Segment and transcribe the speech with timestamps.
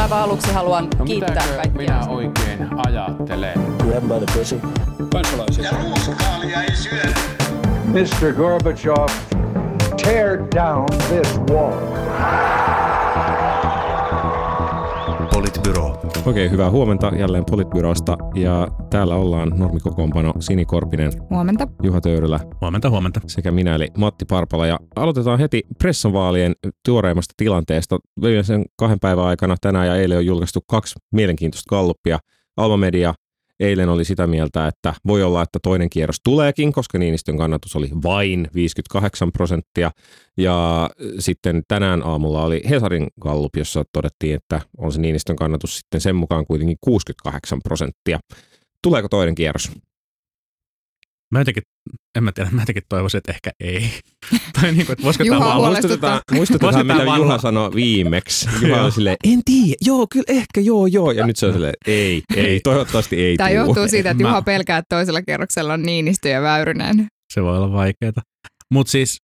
[0.00, 1.72] Aivan aluksi haluan No kiittää mitäkö kaikkia.
[1.78, 3.60] minä oikein ajattelen?
[3.78, 4.60] Grab by the pussy.
[5.12, 5.64] kansalaisia.
[5.64, 7.14] Ja ruuskaalia ei syödä.
[7.84, 8.32] Mr.
[8.32, 9.08] Gorbachev,
[10.04, 11.72] tear down this wall.
[15.62, 16.00] Politbyro.
[16.26, 21.68] Oikein hyvää huomenta jälleen Politbyrosta ja täällä ollaan normikokoonpano Sini Korpinen, Huomenta.
[21.82, 23.20] Juha Töyrylä Huomenta, huomenta.
[23.26, 26.52] sekä minä eli Matti Parpala ja aloitetaan heti pressanvaalien
[26.86, 27.98] tuoreimmasta tilanteesta.
[28.22, 32.18] Viimeisen kahden päivän aikana tänään ja eilen on julkaistu kaksi mielenkiintoista galluppia.
[32.56, 33.14] Alma Media
[33.62, 37.90] eilen oli sitä mieltä, että voi olla, että toinen kierros tuleekin, koska Niinistön kannatus oli
[38.02, 39.90] vain 58 prosenttia.
[40.36, 46.00] Ja sitten tänään aamulla oli Hesarin gallup, jossa todettiin, että on se Niinistön kannatus sitten
[46.00, 48.18] sen mukaan kuitenkin 68 prosenttia.
[48.82, 49.70] Tuleeko toinen kierros?
[51.32, 51.62] Mä jotenkin,
[52.18, 53.90] en mä tiedä, mä jotenkin toivoisin, että ehkä ei.
[54.60, 56.20] tai niin kuin, että voisiko Juha tämä vaan huolestuttaa.
[56.32, 58.48] Muistutetaan, muistutetaan mitä tää Juha vanha- sanoi viimeksi.
[58.68, 61.10] Juha oli silleen, en tiedä, joo, kyllä ehkä, joo, joo.
[61.10, 63.56] Ja nyt se on silleen, ei, ei, toivottavasti ei Tämä tuu.
[63.58, 67.06] johtuu siitä, että Mä- Juha pelkää, että toisella kerroksella on Niinistö ja Väyrynen.
[67.34, 68.12] Se voi olla vaikeaa.
[68.72, 69.16] Mutta siis,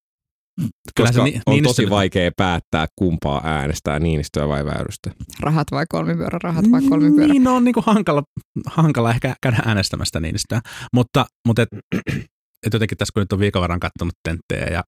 [0.96, 5.10] kyllä Koska se Ni- on tosi vaikea päättää, kumpaa äänestää, Niinistöä vai Väyrystä.
[5.40, 7.32] Rahat vai kolmipyörä, rahat vai kolmipyörä.
[7.32, 8.22] Niin, no on niinku hankala,
[8.66, 10.60] hankala ehkä käydä äänestämästä Niinistöä.
[10.92, 11.68] Mutta, mutta et,
[12.66, 14.82] et jotenkin tässä kun nyt on viikon verran katsonut tenttejä ja,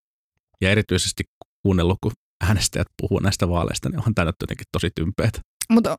[0.60, 1.24] ja erityisesti
[1.62, 2.12] kuunnellut, kun
[2.44, 5.40] äänestäjät puhuu näistä vaaleista, niin onhan tämä nyt jotenkin tosi tympeät.
[5.70, 5.96] Mutta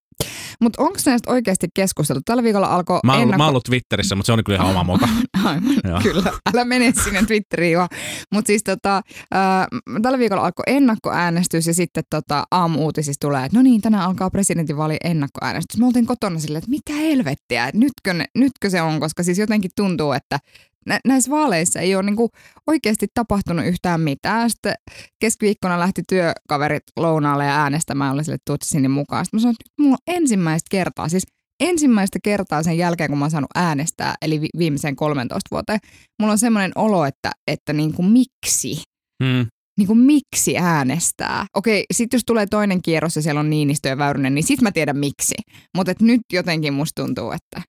[0.62, 2.22] mut onko näistä oikeasti keskusteltu?
[2.26, 3.38] Tällä viikolla alkoi Mä ennakko...
[3.38, 5.08] mä ollut Twitterissä, mutta se on kyllä ihan oma moka.
[5.44, 6.32] Aivan, kyllä.
[6.54, 7.90] Älä mene sinne Twitteriin vaan.
[8.32, 9.68] Mutta siis tota, ää,
[10.02, 14.98] tällä viikolla alkoi ennakkoäänestys ja sitten tota, aamu-uutisissa tulee, että no niin, tänään alkaa presidentinvaali
[15.04, 15.80] ennakkoäänestys.
[15.80, 19.72] Me oltiin kotona silleen, että mitä helvettiä, että nytkö, nytkö se on, koska siis jotenkin
[19.76, 20.40] tuntuu, että
[20.86, 22.30] nä- näissä vaaleissa ei ole niinku
[22.68, 24.50] oikeasti tapahtunut yhtään mitään.
[24.50, 24.74] Sitten
[25.20, 29.26] keskiviikkona lähti työkaverit lounaalle ja äänestämään, oli sille tuutsi sinne mukaan.
[29.26, 31.24] Sitten mä sanoin, että mulla on ensimmäistä kertaa, siis
[31.60, 35.80] ensimmäistä kertaa sen jälkeen, kun mä oon saanut äänestää, eli vi- viimeiseen 13 vuoteen,
[36.22, 38.84] mulla on semmoinen olo, että, että niin kuin miksi?
[39.24, 39.46] Hmm.
[39.78, 41.46] Niin kuin miksi äänestää?
[41.56, 44.72] Okei, sitten jos tulee toinen kierros ja siellä on Niinistö ja Väyrynen, niin sit mä
[44.72, 45.36] tiedän miksi.
[45.78, 47.62] Mutta nyt jotenkin musta tuntuu, että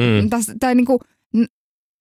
[0.00, 0.30] Mm.
[0.30, 0.98] täs, tää ei niinku,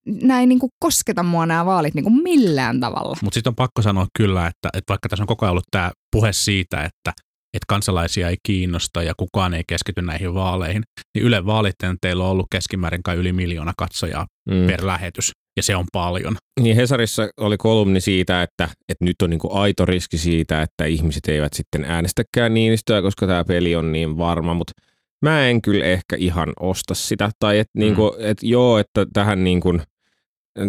[0.08, 3.18] n- nää ei niinku kosketa mua nämä vaalit niinku millään tavalla.
[3.22, 5.92] Mutta sitten on pakko sanoa kyllä, että, että vaikka tässä on koko ajan ollut tämä
[6.12, 7.14] puhe siitä, että,
[7.54, 10.84] että kansalaisia ei kiinnosta ja kukaan ei keskity näihin vaaleihin,
[11.16, 14.68] niin Yle vaalitten teillä on ollut keskimäärin kai yli miljoona katsojaa Mm.
[14.68, 16.36] per lähetys, ja se on paljon.
[16.62, 20.86] Niin Hesarissa oli kolumni siitä, että, että nyt on niin kuin aito riski siitä, että
[20.86, 24.74] ihmiset eivät sitten äänestäkään Niinistöä, koska tämä peli on niin varma, mutta
[25.26, 27.30] mä en kyllä ehkä ihan osta sitä.
[27.40, 29.82] Tai että niin kuin, et joo, että tähän, niin kuin,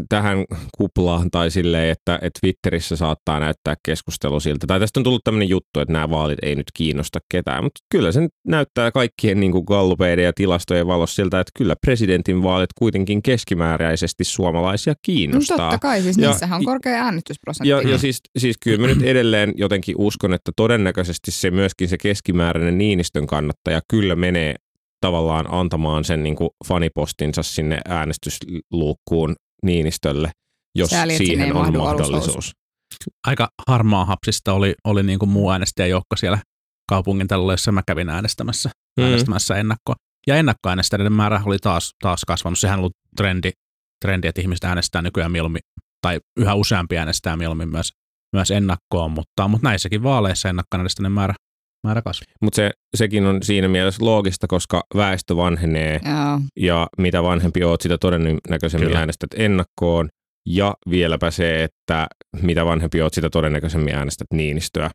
[0.09, 0.44] tähän
[0.78, 4.66] kuplaan tai silleen, että, että Twitterissä saattaa näyttää keskustelu siltä.
[4.66, 8.12] Tai tästä on tullut tämmöinen juttu, että nämä vaalit ei nyt kiinnosta ketään, mutta kyllä
[8.12, 13.22] se näyttää kaikkien niin kuin gallupeiden ja tilastojen valossa siltä, että kyllä presidentin vaalit kuitenkin
[13.22, 15.56] keskimääräisesti suomalaisia No kiinnostaa.
[15.59, 17.69] totta kai, siis Ja- niissähän on korkea äänestysprosentti.
[17.69, 21.99] Ja, ja siis, siis kyllä mä nyt edelleen jotenkin uskon, että todennäköisesti se myöskin se
[21.99, 24.55] keskimääräinen Niinistön kannattaja kyllä menee
[25.00, 30.30] tavallaan antamaan sen niin kuin fanipostinsa sinne äänestysluukkuun Niinistölle,
[30.74, 32.52] jos Sääli, siihen on mahdollisuus.
[33.26, 36.38] Aika harmaa hapsista oli, oli niin kuin muu äänestäjäjoukko siellä
[36.88, 38.70] kaupungin talolla, jossa mä kävin äänestämässä,
[39.00, 39.04] Mm.
[39.04, 39.94] äänestämässä ennakkoa.
[40.26, 42.58] Ja ennakkoäänestäjien määrä oli taas, taas kasvanut.
[42.58, 43.50] Sehän on ollut trendi,
[44.04, 45.60] trendi, että ihmiset äänestää nykyään mieluummin,
[46.02, 47.90] tai yhä useampi äänestää mieluummin myös,
[48.32, 51.34] myös ennakkoon, mutta, mutta näissäkin vaaleissa ennakkoäänestäjien määrä,
[51.84, 52.34] määrä kasvaa.
[52.43, 56.41] Mutta se, sekin on siinä mielessä loogista, koska väestö vanhenee Joo.
[56.56, 58.99] ja mitä vanhempi oot, sitä todennäköisemmin Kyllä.
[58.99, 60.09] äänestät ennakkoon.
[60.47, 62.06] Ja vieläpä se, että
[62.43, 64.91] mitä vanhempi oot, sitä todennäköisemmin äänestät Niinistöä.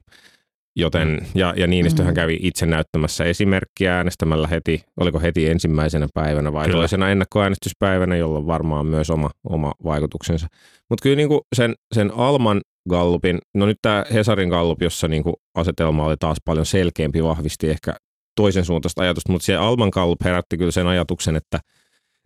[0.76, 2.16] Joten, ja, ja Niinistöhän Mm.
[2.16, 6.78] kävi itse näyttämässä esimerkkiä äänestämällä heti, oliko heti ensimmäisenä päivänä vai Kyllä.
[6.78, 10.48] toisena ennakkoäänestyspäivänä, jolla on varmaan myös oma, oma vaikutuksensa.
[10.90, 16.06] Mutta kyllä niinku sen, sen Alman gallupin, no nyt tämä Hesarin gallup, jossa niinku asetelma
[16.06, 17.96] oli taas paljon selkeämpi, vahvisti ehkä
[18.36, 21.60] toisen suuntaista ajatusta, mutta se Alman gallup herätti kyllä sen ajatuksen, että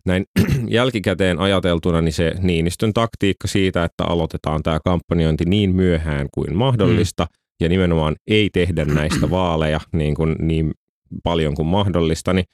[0.04, 0.24] näin
[0.68, 7.24] jälkikäteen ajateltuna, niin se Niinistön taktiikka siitä, että aloitetaan tämä kampanjointi niin myöhään kuin mahdollista,
[7.24, 7.36] mm.
[7.60, 10.72] ja nimenomaan ei tehdä näistä vaaleja niin, kuin niin
[11.22, 12.44] paljon kuin mahdollista, niin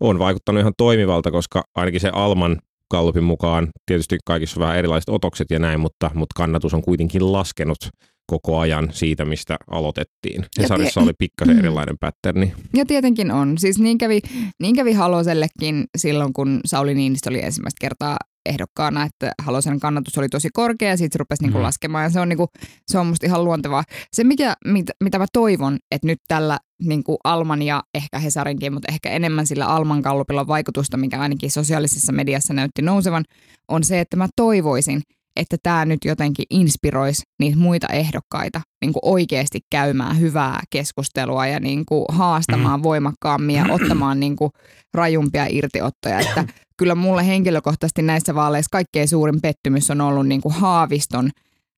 [0.00, 2.58] on vaikuttanut ihan toimivalta, koska ainakin se Alman
[2.94, 7.32] Gallupin mukaan, tietysti kaikissa on vähän erilaiset otokset ja näin, mutta, mutta kannatus on kuitenkin
[7.32, 7.78] laskenut
[8.26, 10.44] koko ajan siitä, mistä aloitettiin.
[10.60, 11.58] Hesarissa tie- oli pikkasen Mm.
[11.58, 12.52] erilainen patterni.
[12.74, 13.58] Ja tietenkin on.
[13.58, 14.20] Siis niin kävi,
[14.60, 20.28] niin kävi Halosellekin silloin, kun Sauli Niinistö oli ensimmäistä kertaa ehdokkaana, että Halosen kannatus oli
[20.28, 21.62] tosi korkea ja sitten se rupesi niinku Mhm.
[21.64, 22.48] laskemaan ja se on, niinku,
[22.86, 23.84] se on musta ihan luontevaa.
[24.12, 28.92] Se, mikä, mit, mitä mä toivon, että nyt tällä niinku Alman ja ehkä Hesarinkin, mutta
[28.92, 33.24] ehkä enemmän sillä Alman kallupilla vaikutusta, mikä ainakin sosiaalisessa mediassa näytti nousevan,
[33.68, 35.02] on se, että mä toivoisin,
[35.40, 41.60] että tämä nyt jotenkin inspiroisi niitä muita ehdokkaita niin kuin oikeasti käymään hyvää keskustelua ja
[41.60, 44.50] niin kuin haastamaan voimakkaammin ja ottamaan niin kuin
[44.94, 46.20] rajumpia irtiottoja.
[46.20, 46.44] Että
[46.76, 51.30] kyllä mulle henkilökohtaisesti näissä vaaleissa kaikkein suurin pettymys on ollut niin kuin Haaviston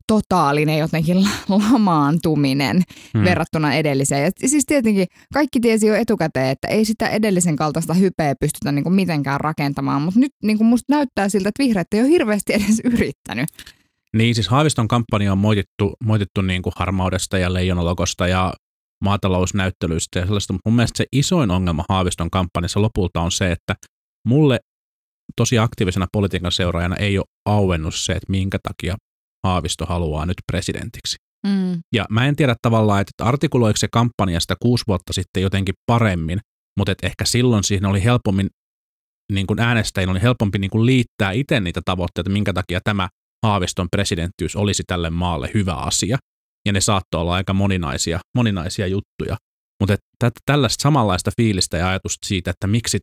[0.07, 2.83] totaalinen jotenkin lamaantuminen
[3.15, 3.25] Hmm.
[3.25, 4.33] verrattuna edelliseen.
[4.43, 8.83] Ja siis tietenkin kaikki tiesi jo etukäteen, että ei sitä edellisen kaltaista hypeä pystytä niin
[8.83, 12.53] kuin mitenkään rakentamaan, mutta nyt niin kuin musta näyttää siltä, että vihreät ei ole hirveästi
[12.53, 13.49] edes yrittänyt.
[14.17, 18.55] Niin, siis Haaviston kampanja on moitittu, moitittu niin kuin harmaudesta ja leijonalokosta ja
[19.05, 23.75] maatalousnäyttelyistä ja sellaista, mutta mun mielestä se isoin ongelma Haaviston kampanjassa lopulta on se, että
[24.27, 24.61] mulle
[25.37, 28.97] tosi aktiivisena politiikan seuraajana ei ole auennut se, että minkä takia
[29.47, 31.17] Haavisto haluaa nyt presidentiksi.
[31.47, 31.81] Mm.
[31.95, 36.41] Ja mä en tiedä tavallaan, että artikuloiko se kampanja sitä kuusi vuotta sitten jotenkin paremmin,
[36.79, 38.49] mutta et ehkä silloin siihen oli helpommin,
[39.33, 43.09] niin kuin äänestäjien oli helpompi niin kuin liittää itse niitä tavoitteita, minkä takia tämä
[43.47, 46.19] Haaviston presidenttiys olisi tälle maalle hyvä asia.
[46.67, 49.37] Ja ne saattoi olla aika moninaisia, moninaisia juttuja.
[49.81, 49.97] Mutta
[50.47, 52.99] tällaista samanlaista fiilistä ja ajatusta siitä, että miksi,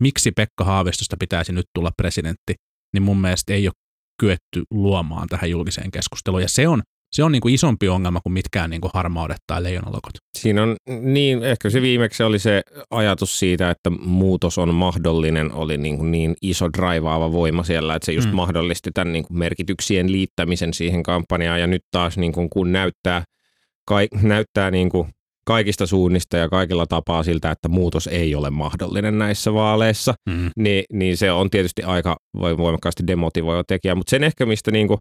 [0.00, 2.54] miksi Pekka Haavistosta pitäisi nyt tulla presidentti,
[2.92, 3.74] niin mun mielestä ei ole
[4.20, 6.42] kyetty luomaan tähän julkiseen keskusteluun.
[6.42, 6.82] Ja se on
[7.14, 10.12] se on niin kuin isompi ongelma kuin mitkään niin kuin harmaudet tai leijonalokot.
[10.38, 15.78] Siinä on, niin ehkä se viimeksi oli se ajatus siitä, että muutos on mahdollinen, oli
[15.78, 18.34] niin, kuin niin iso draivaava voima siellä, että se just Mm.
[18.34, 23.24] mahdollisti tämän niin kuin merkityksien liittämisen siihen kampanjaan ja nyt taas niin kuin, kun näyttää,
[23.88, 25.08] kai, näyttää niin kuin
[25.46, 30.50] kaikista suunnista ja kaikilla tapaa siltä, että muutos ei ole mahdollinen näissä vaaleissa, Mm.
[30.56, 34.98] niin, niin se on tietysti aika voimakkaasti demotivoiva tekijä, mutta sen ehkä mistä niin kuin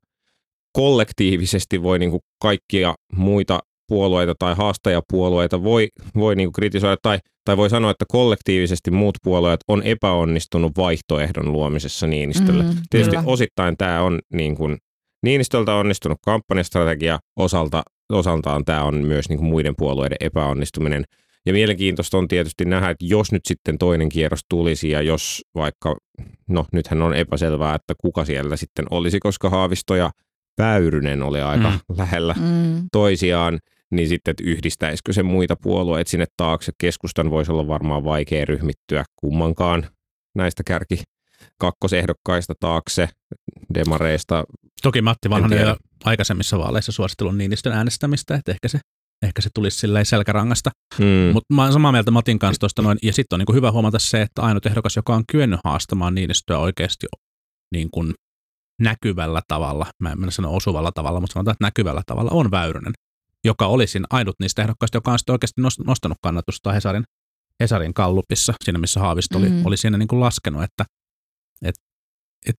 [0.77, 7.19] kollektiivisesti voi niin kuin kaikkia muita puolueita tai haastajapuolueita voi, voi niin kuin kritisoida tai,
[7.45, 12.63] tai voi sanoa, että kollektiivisesti muut puolueet on epäonnistunut vaihtoehdon luomisessa Niinistölle.
[12.63, 13.31] Mm, Mm, Tietysti kyllä.
[13.31, 14.77] osittain tämä on niin kuin
[15.23, 21.03] Niinistöltä onnistunut kampanjastrategia, osalta, osaltaan tämä on myös niin kuin muiden puolueiden epäonnistuminen.
[21.45, 25.95] Ja mielenkiintoista on tietysti nähdä, että jos nyt sitten toinen kierros tulisi ja jos vaikka,
[26.49, 30.11] no nythän on epäselvää, että kuka siellä sitten olisi, koska Haavisto ja
[30.57, 31.79] Väyrynen oli aika Mm.
[31.97, 32.87] lähellä Mm.
[32.91, 33.59] toisiaan,
[33.91, 36.71] niin sitten, että yhdistäisikö se muita puolueita sinne taakse.
[36.77, 39.85] Keskustan voisi olla varmaan vaikea ryhmittyä kummankaan
[40.35, 41.03] näistä kärki
[41.59, 43.09] kakkosehdokkaista taakse,
[43.73, 44.43] demareista.
[44.83, 45.75] Toki Matti Vanhanen tiedä.
[46.03, 48.79] Aikaisemmissa vaaleissa suosittelun Niinistön äänestämistä, että ehkä se,
[49.21, 50.69] ehkä se tulisi silleen selkärangasta.
[50.99, 51.05] Mm.
[51.33, 52.97] Mutta mä oon samaa mieltä Matin kanssa tuosta noin.
[53.03, 56.57] Ja sitten on niinku hyvä huomata se, että ainut ehdokas, joka on kyennyt haastamaan Niinistöä
[56.57, 57.07] oikeasti
[57.73, 58.13] niin kuin
[58.81, 62.93] näkyvällä tavalla, mä en sanoa osuvalla tavalla, mutta sanotaan, että näkyvällä tavalla on Väyrynen,
[63.45, 67.03] joka olisi ainut niistä ehdokkaista, joka on sitten oikeasti nost- nostanut kannatusta Hesarin,
[67.59, 69.65] Hesarin kallupissa, siinä missä Haavisto oli, Mm.
[69.65, 70.85] oli siinä niin kuin laskenut, että
[71.61, 71.75] et,
[72.49, 72.55] et,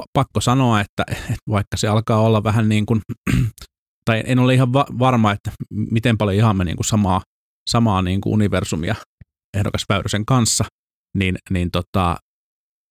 [0.00, 3.00] pa- pakko sanoa, että et vaikka se alkaa olla vähän niin kuin,
[4.06, 7.22] tai en ole ihan va- varma, että miten paljon ihan me niin kuin samaa,
[7.70, 8.94] samaa niin kuin universumia
[9.56, 10.64] ehdokas Väyrysen kanssa,
[11.18, 12.16] niin, niin tota,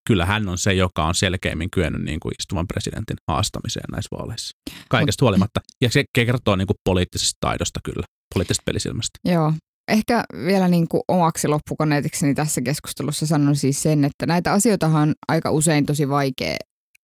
[0.07, 4.51] kyllä hän on se, joka on selkeimmin kyennyt niin kuin istuvan presidentin haastamiseen näissä vaaleissa.
[4.89, 5.59] Kaikesta huolimatta.
[5.81, 9.19] Ja se kertoo niin kuin poliittisesta taidosta kyllä, poliittisesta pelisilmästä.
[9.25, 9.53] Joo.
[9.87, 15.15] Ehkä vielä niin kuin omaksi loppukoneetikseni tässä keskustelussa sanon siis sen, että näitä asioitahan on
[15.27, 16.57] aika usein tosi vaikea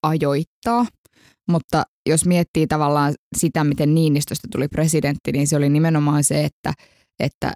[0.04, 0.86] ajoittaa,
[1.52, 6.74] mutta jos miettii tavallaan sitä, miten Niinistöstä tuli presidentti, niin se oli nimenomaan se, että,
[7.20, 7.54] että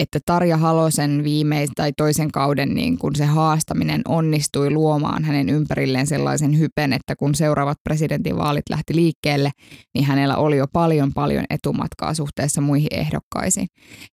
[0.00, 6.06] että Tarja Halosen viimeis tai toisen kauden niin kun se haastaminen onnistui luomaan hänen ympärilleen
[6.06, 9.50] sellaisen hypen, että kun seuraavat presidentinvaalit lähti liikkeelle,
[9.94, 13.66] niin hänellä oli jo paljon paljon etumatkaa suhteessa muihin ehdokkaisiin.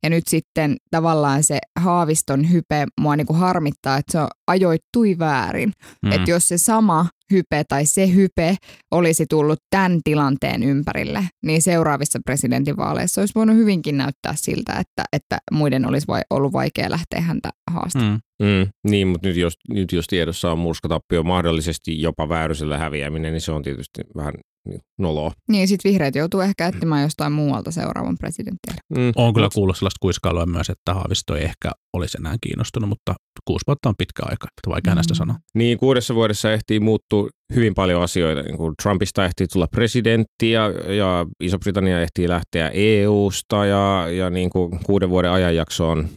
[0.04, 5.72] Ja nyt sitten tavallaan se Haaviston hype mua niin kuin harmittaa, että se ajoittui väärin.
[6.02, 6.12] Mm.
[6.12, 8.56] Että jos se sama hype tai se hype
[8.92, 15.38] olisi tullut tämän tilanteen ympärille, niin seuraavissa presidentinvaaleissa olisi voinut hyvinkin näyttää siltä, että, että
[15.52, 18.12] muiden olisi vai, ollut vaikea lähteä häntä haastamaan.
[18.12, 18.20] Mm.
[18.44, 23.42] Mm, niin, mutta nyt jos, nyt jos tiedossa on murskatappio, mahdollisesti jopa väärysellä häviäminen, niin
[23.42, 24.34] se on tietysti vähän
[24.68, 25.32] niin, noloa.
[25.50, 28.74] Niin, sitten vihreät joutuu ehkä etsimään jostain muualta seuraavan presidenttiä.
[28.90, 33.16] Mm, Olen kyllä kuullut sellaista kuiskailua myös, että Haavisto ei ehkä olisi enää kiinnostunut, mutta
[33.46, 34.96] kuusi vuotta on pitkä aika, että vaikea Mm.
[34.96, 35.36] näistä sanoa.
[35.54, 38.42] Niin, kuudessa vuodessa ehtii muuttua hyvin paljon asioita.
[38.42, 44.50] Niin kuin Trumpista ehtii tulla presidentti ja, ja Iso-Britannia ehtii lähteä EU-sta ja, ja niin
[44.50, 46.10] kuin kuuden vuoden ajanjakso on,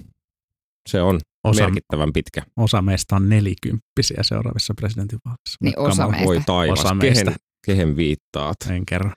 [0.89, 2.43] se on Osa, merkittävän pitkä.
[2.57, 5.57] osa meistä on nelikymppisiä seuraavissa presidentinvaaleissa.
[5.63, 6.11] Niin osa Kamala.
[6.11, 6.27] meistä.
[6.27, 7.25] Voi taivas, Osa meistä.
[7.25, 8.57] kehen, kehen viittaat.
[8.71, 9.11] En kerro.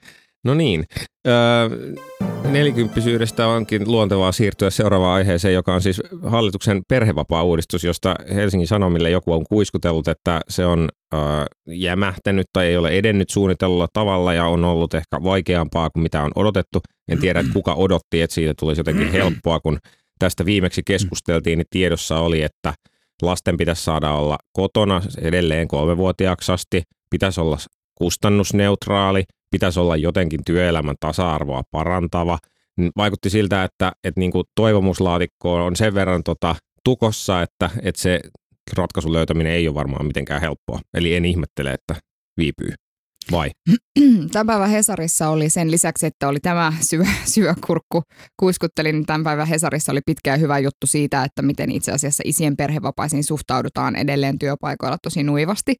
[0.43, 0.83] No niin,
[1.27, 1.69] öö,
[2.51, 9.33] nelikymppisyydestä onkin luontevaa siirtyä seuraavaan aiheeseen, joka on siis hallituksen perhevapaa-uudistus, josta Helsingin Sanomille joku
[9.33, 11.19] on kuiskutellut, että se on öö,
[11.67, 16.31] jämähtänyt tai ei ole edennyt suunnitellulla tavalla ja on ollut ehkä vaikeampaa kuin mitä on
[16.35, 16.79] odotettu.
[17.11, 19.79] En tiedä, että kuka odotti, että siitä tulisi jotenkin helppoa, kun
[20.21, 22.73] tästä viimeksi keskusteltiin, niin tiedossa oli, että
[23.21, 27.57] lasten pitäisi saada olla kotona edelleen kolmevuotiaaksi asti, pitäisi olla
[27.95, 32.37] kustannusneutraali, pitäisi olla jotenkin työelämän tasa-arvoa parantava.
[32.97, 38.19] Vaikutti siltä, että, että niin kuin toivomuslaatikko on sen verran tota, tukossa, että, että se
[38.77, 40.79] ratkaisun löytäminen ei ole varmaan mitenkään helppoa.
[40.93, 41.95] Eli en ihmettele, että
[42.37, 42.73] viipyy.
[43.31, 43.51] Vai?
[44.31, 48.03] Tämän päivän Hesarissa oli sen lisäksi, että oli tämä syö, syökurkku
[48.39, 52.23] kuiskutteli, niin tämän päivän Hesarissa oli pitkä ja hyvä juttu siitä, että miten itse asiassa
[52.25, 55.75] isien perhevapaisiin suhtaudutaan edelleen työpaikoilla tosi nuivasti.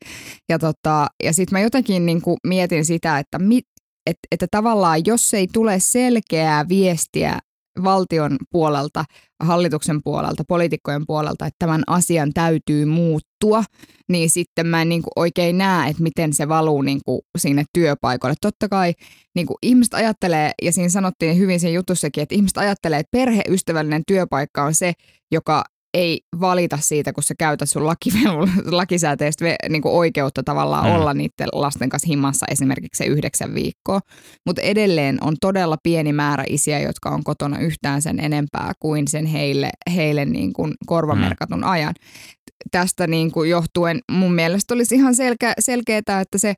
[0.49, 3.61] Ja, tota, ja sitten mä jotenkin niin kuin mietin sitä, että, mi,
[4.05, 7.39] et, että tavallaan jos ei tule selkeää viestiä
[7.83, 9.05] valtion puolelta,
[9.43, 13.63] hallituksen puolelta, poliitikkojen puolelta, että tämän asian täytyy muuttua,
[14.09, 17.63] niin sitten mä en niin kuin oikein näe, että miten se valuu niin kuin sinne
[17.73, 18.35] työpaikoille.
[18.41, 18.93] Totta kai
[19.35, 24.03] niin kuin ihmiset ajattelee, ja siinä sanottiin hyvin siinä jutussakin, että ihmiset ajattelee, että perheystävällinen
[24.07, 24.93] työpaikka on se,
[25.31, 30.89] joka ei valita siitä, kun sä käytät sun lakivelvo- lakisääteistä niin kuin oikeutta tavallaan Mm.
[30.89, 30.95] mm.
[30.95, 33.99] olla niiden lasten kanssa himmassa esimerkiksi se yhdeksän viikkoa.
[34.45, 39.25] Mutta edelleen on todella pieni määrä isiä, jotka on kotona yhtään sen enempää kuin sen
[39.25, 41.93] heille, heille niin kuin korvamerkatun ajan.
[42.71, 46.53] Tästä niin kuin johtuen mun mielestä olisi ihan selkeä, selkeää, että se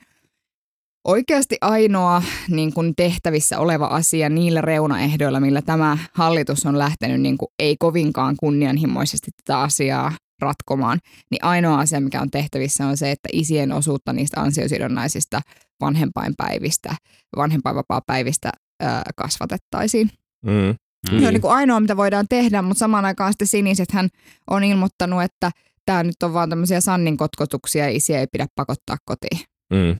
[1.03, 7.37] oikeasti ainoa niin kuin tehtävissä oleva asia niillä reunaehdoilla, millä tämä hallitus on lähtenyt niin
[7.37, 10.99] kuin ei kovinkaan kunnianhimoisesti tätä asiaa ratkomaan,
[11.31, 15.41] niin ainoa asia, mikä on tehtävissä on se, että isien osuutta niistä ansiosidonnaisista
[15.81, 16.95] vanhempainpäivistä,
[17.37, 20.09] vanhempainvapaa-päivistä ää, kasvatettaisiin.
[20.45, 20.75] Mm.
[21.11, 21.19] Mm.
[21.19, 24.09] Se on niin kuin ainoa, mitä voidaan tehdä, mutta samaan aikaan sitten sinisethän
[24.49, 25.51] on ilmoittanut, että
[25.85, 29.39] tämä nyt on vaan tämmöisiä sannin kotkotuksia ja isiä ei pidä pakottaa kotiin.
[29.73, 29.99] Mm.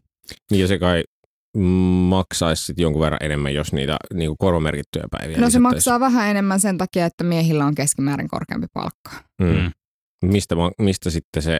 [0.51, 1.03] Niin ja se kai
[2.09, 5.61] maksaisi sit jonkun verran enemmän, jos niitä niin kuin korvamerkittyjä päiviä No se lisättäisiin.
[5.61, 9.11] maksaa vähän enemmän sen takia, että miehillä on keskimäärin korkeampi palkka.
[9.41, 9.47] Mm.
[9.47, 9.71] Mm.
[10.25, 11.59] Mistä, mistä sitten se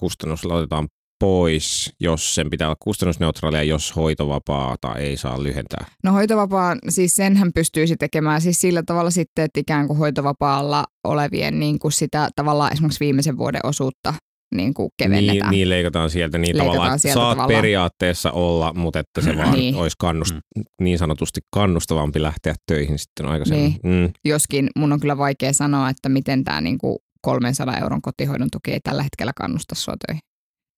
[0.00, 0.88] kustannus laitetaan
[1.20, 5.86] pois, jos sen pitää olla kustannusneutraalia, jos hoitovapaata ei saa lyhentää?
[6.04, 11.60] No hoitovapaan, siis senhän pystyisi tekemään siis sillä tavalla sitten, että ikään kuin hoitovapaalla olevien
[11.60, 14.14] niin kuin sitä tavallaan esimerkiksi viimeisen vuoden osuutta
[14.54, 15.50] niin kuin Niin, kevennetään.
[15.50, 17.56] niin leikataan sieltä niin Leikataan tavallaan, sieltä saat tavallaan.
[17.62, 19.74] periaatteessa olla, mutta että se vaan Niin.
[19.74, 20.34] olisi kannust,
[20.80, 23.76] niin sanotusti kannustavampi lähteä töihin sitten aikaisemmin.
[23.84, 24.12] Mm.
[24.24, 28.72] Joskin mun on kyllä vaikea sanoa, että miten tämä niin kuin 300 euron kotihoidon tuki
[28.72, 30.20] ei tällä hetkellä kannusta sua töihin.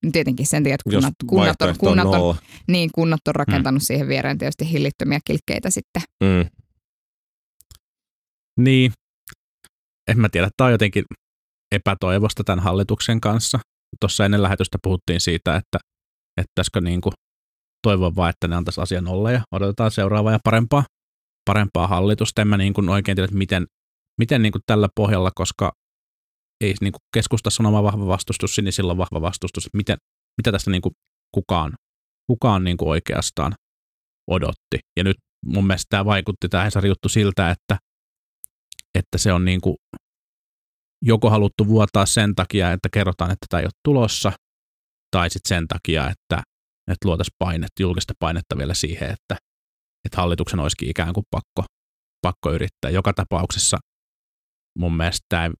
[0.05, 2.35] No tietenkin sen tiedät, että kunnat, kunnat, on, kunnat, on, nolla.
[2.67, 6.01] niin, kunnat on rakentanut siihen viereen tietysti hillittömiä kilkkeitä sitten.
[6.23, 6.45] Mm.
[8.59, 8.91] Niin,
[10.07, 11.03] en mä tiedä, tämä on jotenkin
[11.71, 13.59] epätoivosta tämän hallituksen kanssa.
[13.99, 15.77] Tuossa ennen lähetystä puhuttiin siitä, että
[16.37, 17.13] että pitäisikö niin kuin
[17.87, 20.83] toivoa vaan, että ne antaisi asian olla ja odotetaan seuraavaa ja parempaa,
[21.45, 22.41] parempaa hallitusta.
[22.41, 23.65] En mä niin kuin oikein tiedä, että miten,
[24.19, 25.71] miten niin kuin tällä pohjalla, koska
[26.61, 29.97] ei niin kuin keskustassa on oma vahva vastustus, sinisillä on vahva vastustus, miten,
[30.37, 30.93] mitä tästä niin kuin
[31.35, 31.73] kukaan,
[32.27, 33.53] kukaan niin kuin oikeastaan
[34.27, 34.79] odotti.
[34.97, 37.77] Ja nyt mun mielestä tämä vaikutti tämä Hesarin juttu siltä, että,
[38.95, 39.75] että se on niin kuin
[41.01, 44.31] joko haluttu vuotaa sen takia, että kerrotaan, että tämä ei ole tulossa,
[45.11, 46.43] tai sitten sen takia, että,
[46.91, 49.35] että luotaisiin painetta, julkista painetta vielä siihen, että,
[50.05, 51.73] että hallituksen olisikin ikään kuin pakko,
[52.21, 52.91] pakko yrittää.
[52.91, 53.77] Joka tapauksessa
[54.77, 55.51] mun mielestä tämä,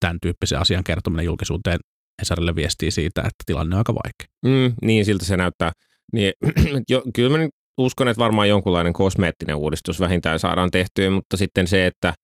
[0.00, 1.78] tämän tyyppisen asian kertominen julkisuuteen
[2.20, 4.26] Hesarille viestii siitä, että tilanne on aika vaikea.
[4.44, 5.72] Mm, niin siltä se näyttää.
[6.12, 6.32] Niin,
[6.90, 11.86] jo, kyllä mä uskon, että varmaan jonkunlainen kosmeettinen uudistus vähintään saadaan tehtyä, mutta sitten se,
[11.86, 12.14] että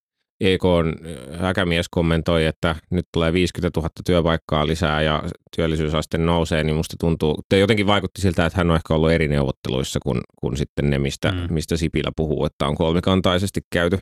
[0.45, 0.95] EK on
[1.41, 5.23] häkämies kommentoi, että nyt tulee 50 000 työpaikkaa lisää ja
[5.57, 9.29] työllisyysaste nousee, niin musta tuntuu, että jotenkin vaikutti siltä, että hän on ehkä ollut eri
[9.29, 11.55] neuvotteluissa kuin, kuin sitten ne, mistä, Mm.
[11.55, 13.99] mistä Sipilä puhuu, että on kolmikantaisesti käyty.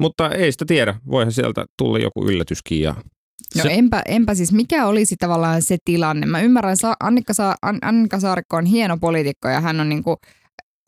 [0.00, 2.94] Mutta ei sitä tiedä, voihan sieltä tulla joku yllätyskin ja
[3.56, 6.26] No Se- enpä, enpä siis, mikä olisi tavallaan se tilanne?
[6.26, 10.16] Mä ymmärrän, Annikka, Sa- An- Annika Saarikko on hieno poliitikko ja hän on niinku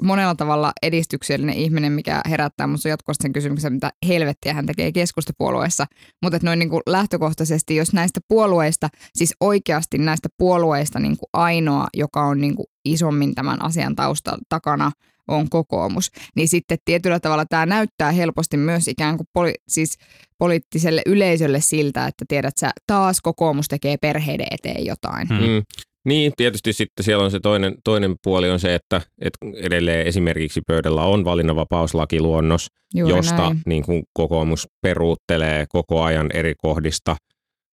[0.03, 5.87] monella tavalla edistyksellinen ihminen, mikä herättää musta jatkuvasti sen kysymyksen, mitä helvettiä hän tekee keskustapuolueessa.
[6.23, 12.41] Mutta noin niinku lähtökohtaisesti, jos näistä puolueista, siis oikeasti näistä puolueista niinku ainoa, joka on
[12.41, 14.93] niinku isommin tämän asian tausta takana,
[15.29, 16.11] on kokoomus.
[16.37, 19.99] Niin sitten tietyllä tavalla tämä näyttää helposti myös ikään kuin poli- siis
[20.39, 25.29] poliittiselle yleisölle siltä, että tiedät sä, taas kokoomus tekee perheiden eteen jotain.
[25.29, 25.39] Hmm.
[25.39, 25.63] Mm.
[26.09, 30.61] Niin, tietysti sitten siellä on se toinen, toinen puoli on se, että, että edelleen esimerkiksi
[30.67, 33.63] pöydällä on valinnanvapauslakiluonnos, Juuri josta näin.
[33.67, 37.17] niin kuin kokoomus peruuttelee koko ajan eri kohdista.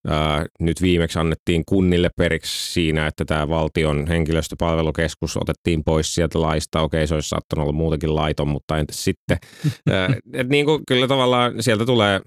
[0.07, 6.81] Ää, nyt viimeksi annettiin kunnille periksi siinä, että tämä valtion henkilöstöpalvelukeskus otettiin pois sieltä laista.
[6.81, 9.37] Okei, se olisi saattanut olla muutenkin laiton, mutta entäs sitten?
[9.91, 12.21] Ää, et niin kuin, kyllä tavallaan sieltä tulee,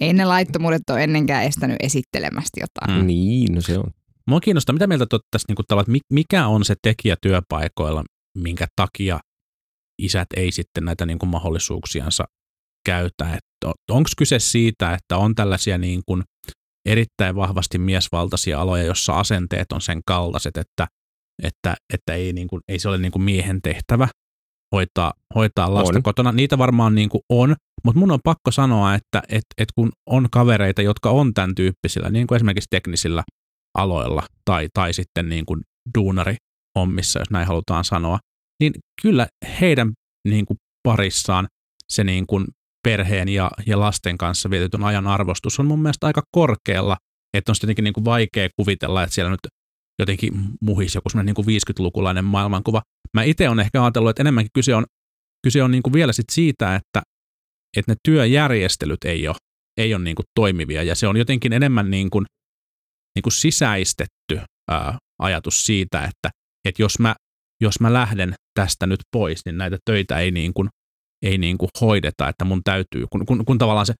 [0.00, 3.00] Ei ne laittomuudet ole ennenkään estänyt esittelemästä jotain.
[3.00, 3.06] Mm.
[3.06, 3.90] niin, no se on.
[4.28, 7.16] Mua kiinnostaa, mitä mieltä te olette tästä, niin kuin, että mi- mikä on se tekijä
[7.22, 8.04] työpaikoilla,
[8.38, 9.20] minkä takia
[10.02, 12.24] isät ei sitten näitä niin kuin, mahdollisuuksiansa
[12.86, 13.38] käytä.
[13.90, 16.22] Onko kyse siitä, että on tällaisia niin kuin,
[16.88, 20.86] erittäin vahvasti miesvaltaisia aloja, jossa asenteet on sen kaltaiset, että,
[21.42, 24.08] että, että ei, niin kuin, ei se ole niin kuin miehen tehtävä
[24.72, 26.02] hoitaa, hoitaa lasta On.
[26.02, 26.32] kotona.
[26.32, 30.28] Niitä varmaan niin kuin on, mutta mun on pakko sanoa, että et, et kun on
[30.30, 33.22] kavereita, jotka on tämän tyyppisillä, niin kuin esimerkiksi teknisillä
[33.74, 35.60] aloilla tai, tai sitten niin kuin
[35.98, 38.18] duunari-hommissa, jos näin halutaan sanoa,
[38.60, 39.26] niin kyllä
[39.60, 39.92] heidän
[40.28, 41.48] niin kuin parissaan
[41.88, 42.46] se niin kuin
[42.84, 46.96] perheen ja, ja lasten kanssa vietetyn ajan arvostus on mun mielestä aika korkealla,
[47.36, 49.40] että on sitten jotenkin niin kuin vaikea kuvitella, että siellä nyt
[49.98, 52.82] jotenkin muhisi joku niin kuin 50-lukulainen maailmankuva.
[53.14, 54.84] Mä itse olen ehkä ajatellut, että enemmänkin kyse on,
[55.42, 57.02] kyse on niin kuin vielä sit siitä, että,
[57.76, 59.36] että ne työjärjestelyt ei ole,
[59.76, 62.26] ei ole niin kuin toimivia ja se on jotenkin enemmän niin kuin,
[63.14, 64.40] niin kuin sisäistetty
[64.70, 66.30] ää, ajatus siitä, että,
[66.68, 67.14] että jos, mä,
[67.62, 70.68] jos mä lähden tästä nyt pois, niin näitä töitä ei, niin kuin,
[71.22, 73.94] ei niin kuin hoideta, että mun täytyy, kun, kun, kun tavallaan se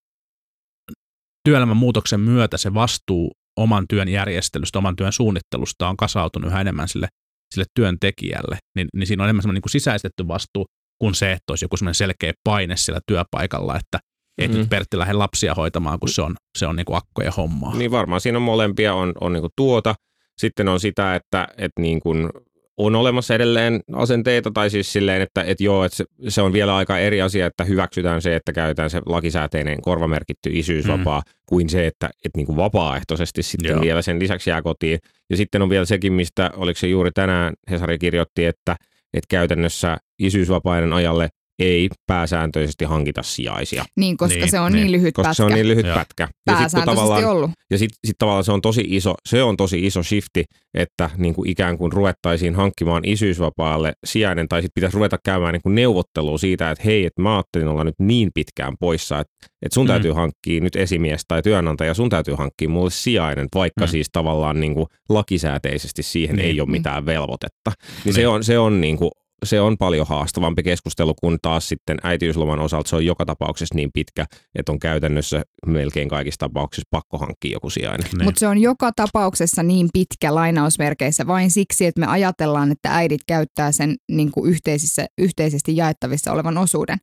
[1.48, 6.88] työelämän muutoksen myötä se vastuu oman työn järjestelystä, oman työn suunnittelusta on kasautunut yhä enemmän
[6.88, 7.08] sille,
[7.54, 10.66] sille työntekijälle, niin, niin siinä on enemmän semmoinen niin kuin sisäistetty vastuu
[10.98, 13.98] kuin se, että olisi joku selkeä paine siellä työpaikalla, että
[14.38, 14.58] et Mm.
[14.58, 17.76] nyt Pertti lähde lapsia hoitamaan, kun se on, se on niin kuin akkojen hommaa.
[17.76, 19.94] Niin varmaan siinä on molempia, on, on niin tuota.
[20.38, 22.28] Sitten on sitä, että, että niin kuin
[22.76, 26.76] on olemassa edelleen asenteita, tai siis silleen, että, että joo, että se, se on vielä
[26.76, 31.32] aika eri asia, että hyväksytään se, että käytetään se lakisääteinen korvamerkitty isyysvapaa, mm.
[31.46, 33.80] kuin se, että, että niin kuin vapaaehtoisesti sitten joo.
[33.80, 34.98] vielä sen lisäksi jää kotiin.
[35.30, 38.76] Ja sitten on vielä sekin, mistä, oliko se juuri tänään Hesari kirjoitti, että,
[39.14, 41.28] että käytännössä isyysvapaiden ajalle
[41.62, 44.82] ei pääsääntöisesti hankita sijaisia, Niin, koska Niin, se on niin.
[44.82, 45.34] niin, lyhyt koska pätkä.
[45.36, 45.96] se on niin lyhyt Joo.
[45.96, 46.22] pätkä.
[46.22, 47.50] Ja sitten Pääsääntöisesti ollut.
[47.70, 50.44] ja sitten sit tavallaan se on tosi iso, se on tosi iso shifti,
[50.74, 55.62] että niin kuin ikään kuin ruvettaisiin hankkimaan isyysvapaalle sijainen, tai sitten pitäisi ruveta käymään niin
[55.62, 59.74] kuin neuvottelua siitä, että hei, että mä ajattelin olla nyt niin pitkään poissa, että, että
[59.74, 59.88] sun Mm.
[59.88, 63.88] täytyy hankkia nyt esimies tai työnantaja, sun täytyy hankkia mulle sijainen, vaikka Mm.
[63.90, 66.46] siis tavallaan niin kuin lakisääteisesti siihen Niin.
[66.46, 66.70] ei ole Niin.
[66.72, 67.70] mitään velvoitetta.
[67.70, 68.14] Niin, Niin.
[68.14, 69.10] se on, se on niin kuin
[69.42, 73.90] se on paljon haastavampi keskustelu, kun taas sitten äitiysloman osalta se on joka tapauksessa niin
[73.94, 78.06] pitkä, että on käytännössä melkein kaikissa tapauksissa pakko hankkia joku sijainen.
[78.12, 78.24] Niin.
[78.24, 83.20] Mutta se on joka tapauksessa niin pitkä lainausmerkeissä vain siksi, että me ajatellaan, että äidit
[83.26, 86.98] käyttää sen niin kuin yhteisissä, yhteisesti jaettavissa olevan osuuden.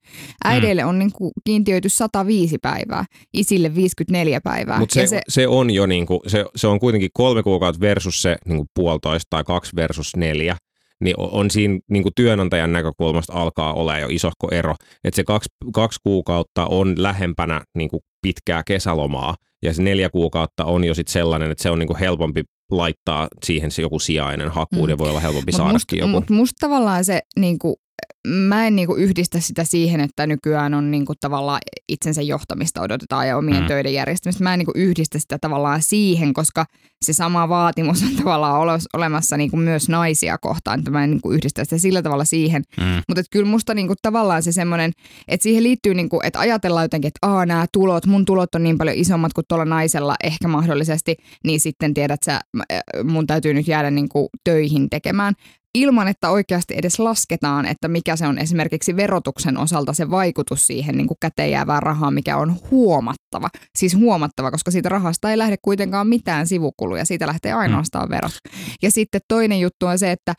[0.45, 4.79] Äideille on niin kuin kiintiöity 105 päivää, isille 54 päivää.
[4.79, 8.35] Mutta se, se, se, on jo niinku, se, se on kuitenkin kolme kuukautta versus se
[8.45, 10.57] niinku puolitoista tai kaksi versus neljä.
[11.03, 14.75] Niin on siinä niinku työnantajan näkökulmasta alkaa olla jo isohko ero.
[15.03, 20.83] Että se kaksi, kaksi kuukautta on lähempänä niinku pitkää kesälomaa ja se neljä kuukautta on
[20.83, 24.89] jo sit sellainen, että se on niinku helpompi laittaa siihen se joku sijainen hakuun Mm.
[24.89, 26.07] ja voi olla helpompi musta, joku.
[26.07, 27.75] mut musta tavallaan se, niinku,
[28.27, 31.59] mä en niinku yhdistä sitä siihen, että nykyään on niinku tavallaan
[31.89, 33.67] itsensä johtamista odotetaan ja omien Mm.
[33.67, 34.43] töiden järjestämistä.
[34.43, 36.65] Mä en niinku yhdistä sitä tavallaan siihen, koska
[37.05, 40.79] se sama vaatimus on tavallaan olemassa niinku myös naisia kohtaan.
[40.79, 42.63] Että mä en niinku yhdistä sitä sillä tavalla siihen.
[42.77, 42.83] Mm.
[43.07, 44.91] Mutta kyllä musta niinku tavallaan se semmoinen,
[45.27, 48.77] että siihen liittyy, niinku, että ajatellaan jotenkin, että Aa, nämä tulot, mun tulot on niin
[48.77, 52.41] paljon isommat kuin tuolla naisella ehkä mahdollisesti, niin sitten tiedät sä,
[53.03, 55.33] mun täytyy nyt jäädä niinku töihin tekemään
[55.75, 60.97] ilman, että oikeasti edes lasketaan, että mikä se on esimerkiksi verotuksen osalta se vaikutus siihen
[60.97, 63.49] niin kuin käteen jäävään rahaan, mikä on huomattava.
[63.77, 68.31] Siis huomattava, koska siitä rahasta ei lähde kuitenkaan mitään sivukuluja, siitä lähtee ainoastaan verot.
[68.81, 70.33] Ja sitten toinen juttu on se, että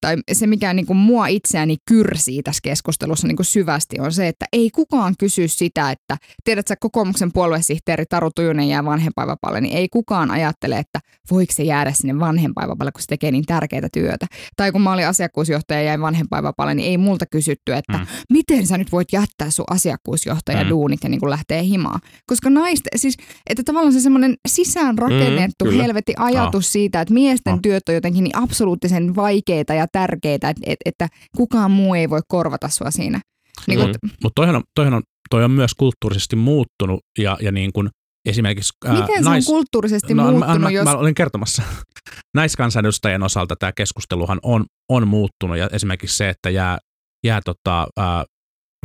[0.00, 4.28] tai se, mikä niin kuin mua itseäni kyrsii tässä keskustelussa niin kuin syvästi, on se,
[4.28, 9.88] että ei kukaan kysy sitä, että tiedätkö, kokoomuksen puoluesihteeri Taru Tujunen jää vanhempaivapaalle, niin ei
[9.88, 10.98] kukaan ajattele, että
[11.30, 14.26] voiko se jäädä sinne vanhempaivapaalle, kun se tekee niin tärkeää työtä.
[14.56, 18.06] Tai kun mä olin asiakkuusjohtaja ja jäin vanhempaivapaalle, niin ei multa kysytty, että Mm.
[18.30, 20.70] miten sä nyt voit jättää sun asiakkuusjohtaja Mm.
[20.70, 22.00] duunit ja niin kuin lähtee himaan.
[22.26, 23.16] Koska naista, siis,
[23.50, 27.58] että tavallaan se semmoinen sisään rakennettu Mm, helvetti ajatus siitä, että miesten Oh.
[27.62, 32.20] työt on jotenkin niin absoluuttisen vaikeita ja tärkeää, että, että, että kukaan muu ei voi
[32.28, 33.20] korvata sua siinä.
[33.66, 37.52] Niin kun, Mutta mut toihan on, toihan on, toi on myös kulttuurisesti muuttunut ja, ja
[37.52, 37.88] niin kuin
[38.28, 40.84] esimerkiksi ää, miten se on kulttuurisesti no, muuttunut, mä, mä, jos...
[40.84, 41.62] mä olin kertomassa.
[42.36, 46.78] Naiskansanedustajien osalta tämä keskusteluhan on, on muuttunut ja esimerkiksi se, että jää,
[47.26, 48.24] jää tota, ää,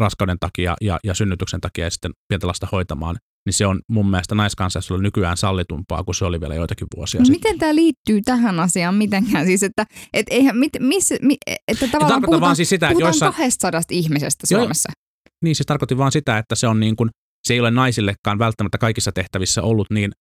[0.02, 3.16] raskauden takia ja, ja synnytyksen takia ja sitten pientä lasta hoitamaan,
[3.46, 7.26] niin se on mun mielestä naiskansanedustajilla nykyään sallitumpaa kuin se oli vielä joitakin vuosia No
[7.26, 7.40] sitten.
[7.40, 9.46] miten tämä liittyy tähän asiaan mitenkään?
[9.46, 13.34] Siis, että et eihän, mit, missä, mi, että tavallaan puhutaan, vaan siis sitä, puhutaan joissain-
[13.34, 14.92] 200 ihmisestä Joo, Suomessa.
[15.44, 17.10] Niin siis tarkoitin vaan sitä, että se on niin kuin,
[17.48, 20.12] se ei ole naisillekaan välttämättä kaikissa tehtävissä ollut niin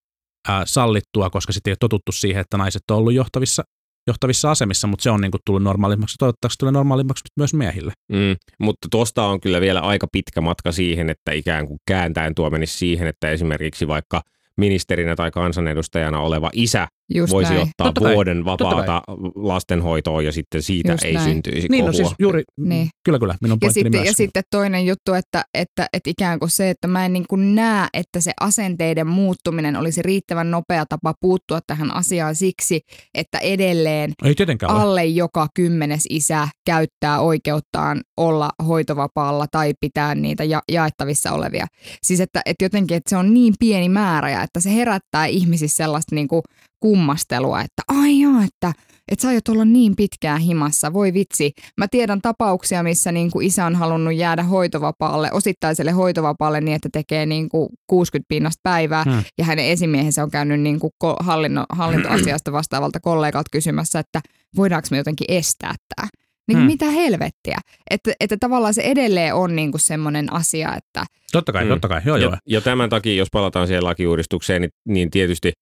[0.48, 3.62] ää, sallittua, koska sitten ei ole totuttu siihen, että naiset on ollut johtavissa,
[4.06, 6.16] johtavissa asemissa, mutta se on niin kuin tullut normaalimmaksi.
[6.18, 7.92] Toivottavasti tulee normaalimmaksi myös miehille.
[8.08, 12.50] Mm, mutta tuosta on kyllä vielä aika pitkä matka siihen, että ikään kuin kääntäen tuo
[12.50, 14.22] menisi siihen, että esimerkiksi vaikka
[14.56, 17.62] ministerinä tai kansanedustajana oleva isä Just voisi näin.
[17.62, 19.02] ottaa Totta kai, vuoden totta vapaata
[19.34, 21.24] lastenhoitoon ja sitten siitä Just ei näin.
[21.32, 22.04] syntyisi Niin, no kohua.
[22.06, 22.88] siis juuri, Niin.
[23.04, 24.06] kyllä kyllä, minun Ja pointtini sitten, myös.
[24.06, 27.54] ja sitten toinen juttu, että, että, että ikään kuin se, että mä en niin kuin
[27.54, 32.80] näe, että se asenteiden muuttuminen olisi riittävän nopea tapa puuttua tähän asiaan siksi,
[33.14, 34.82] että edelleen Ei tietenkään ole.
[34.82, 41.66] alle joka kymmenes isä käyttää oikeuttaan olla hoitovapaalla tai pitää niitä ja- jaettavissa olevia.
[42.02, 45.76] Siis että, että jotenkin, että se on niin pieni määrä ja että se herättää ihmisissä
[45.76, 46.42] sellaista niin kuin
[46.88, 48.72] kummastelua, että ai joo, että,
[49.12, 51.52] että sä aiot olla niin pitkään himassa, voi vitsi.
[51.78, 56.88] Mä tiedän tapauksia, missä niin kuin isä on halunnut jäädä hoitovapaalle, osittaiselle hoitovapaalle niin, että
[56.92, 59.22] tekee niin kuin 60 pinnasta päivää Hmm.
[59.38, 64.20] ja hänen esimiehensä on käynyt niin kuin hallinno, hallintoasiasta vastaavalta kollegalta kysymässä, että
[64.56, 66.08] voidaanko me jotenkin estää tämä.
[66.48, 66.66] Niin Hmm.
[66.66, 67.58] mitä helvettiä.
[67.90, 71.68] Että, että tavallaan se edelleen on niin kuin semmoinen asia, että Totta kai, Mm.
[71.68, 72.30] totta kai, joo joo.
[72.32, 75.52] Ja, ja tämän takia, jos palataan siihen lakiuudistukseen, niin, niin tietysti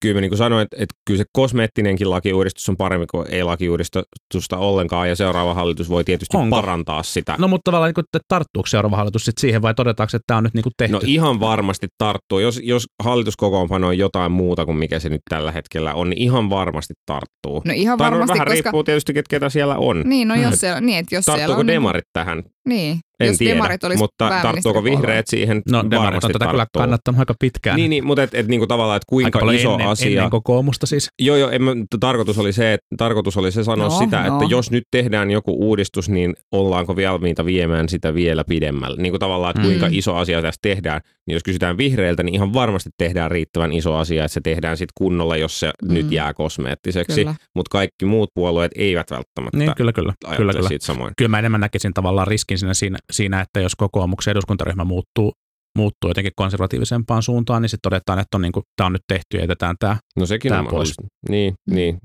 [0.00, 3.42] kyllä mä niin kuin sanoin, että, että kyllä se kosmeettinenkin lakiuudistus on parempi kuin ei
[3.42, 6.56] lakiuudistusta ollenkaan, ja seuraava hallitus voi tietysti Onko?
[6.56, 7.34] parantaa sitä.
[7.38, 10.38] No mutta tavallaan, niin kuin, että tarttuuko seuraava hallitus sitten siihen vai todetaanko, että tämä
[10.38, 10.92] on nyt niin kuin tehty?
[10.92, 12.38] No ihan varmasti tarttuu.
[12.38, 16.50] Jos, jos hallituskokoonpano on jotain muuta kuin mikä se nyt tällä hetkellä on, niin ihan
[16.50, 17.62] varmasti tarttuu.
[17.64, 18.52] no ihan no, varmasti, vähän koska...
[18.52, 20.02] riippuu tietysti, ketkä ketä siellä on.
[20.06, 20.42] Niin, no Mm.
[20.42, 21.66] jos siellä, niin, että jos siellä Tarttuuko on...
[21.66, 22.42] demarit tähän?
[22.68, 25.62] Niin, En jos tiedä, demarit olisi mutta tarttuuko vihreät siihen?
[25.70, 27.76] no demarit on tätä kyllä kannattanut aika pitkään.
[27.76, 30.06] Niin, niin mutta et, et, niinku tavallaan, että aika kuinka paljon iso ennen, asia.
[30.08, 31.08] ennen kokoomusta siis.
[31.18, 34.34] Joo, joo, en, mä- tarkoitus, oli se, että, tarkoitus oli se sanoa No, sitä, no.
[34.34, 39.02] että jos nyt tehdään joku uudistus, niin ollaanko valmiita viemään sitä vielä pidemmälle.
[39.02, 39.92] Niin kuin tavallaan, että kuinka Mm.
[39.94, 41.00] iso asia tästä tehdään.
[41.26, 44.92] Niin jos kysytään vihreiltä, niin ihan varmasti tehdään riittävän iso asia, että se tehdään sitten
[44.94, 45.94] kunnolla, jos se Mm.
[45.94, 47.24] nyt jää kosmeettiseksi.
[47.54, 50.12] Mutta kaikki muut puolueet eivät välttämättä Niin, kyllä, kyllä.
[50.36, 50.68] kyllä, kyllä.
[50.68, 51.12] siitä samoin.
[51.16, 55.32] Kyllä mä enemmän näkisin tavallaan riskin siinä, siinä, siinä että jos kokoomuksen eduskuntaryhmä muuttuu,
[55.78, 59.36] muuttuu jotenkin konservatiivisempaan suuntaan, niin sitten todetaan, että on niin kuin, tämä on nyt tehty
[59.36, 59.96] ja jätetään tämä.
[60.16, 60.94] No sekin Tää on pois.
[61.28, 61.98] Niin, niin,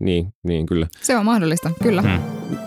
[0.00, 0.86] niin, niin, kyllä.
[1.00, 2.02] Se on mahdollista, kyllä.
[2.02, 2.20] Hmm.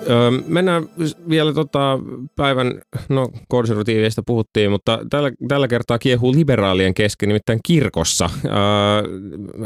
[0.09, 0.89] Öö, mennään
[1.29, 1.99] vielä tota
[2.35, 8.29] päivän, no konservatiiveista puhuttiin, mutta tällä, tällä kertaa kiehuu liberaalien kesken, nimittäin kirkossa.
[8.45, 8.51] Öö,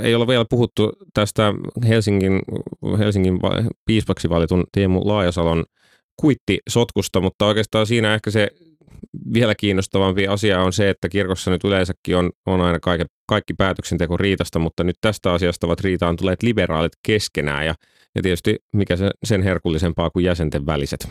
[0.02, 1.54] ei ole vielä puhuttu tästä
[1.88, 2.42] Helsingin,
[3.00, 3.40] Helsingin
[3.86, 5.66] piispaksi valitun Teemu Laajasalon
[6.18, 8.52] kuittisotkusta, mutta oikeastaan siinä ehkä se
[9.34, 14.18] vielä kiinnostavampi asia on se, että kirkossa nyt yleensäkin on, on aina kaikki, kaikki päätöksenteko
[14.18, 17.76] riitasta, mutta nyt tästä asiasta ovat riitaan tulleet liberaalit keskenään ja,
[18.16, 21.08] ja tietysti mikä se, sen herkullisempaa kuin jäsenten väliset.